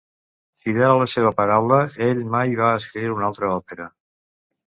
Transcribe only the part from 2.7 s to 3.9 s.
escriure una altra òpera.